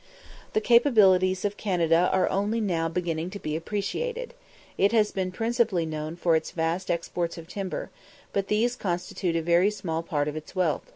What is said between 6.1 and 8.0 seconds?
for its vast exports of timber,